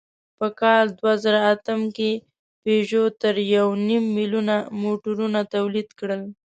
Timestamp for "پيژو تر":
2.63-3.35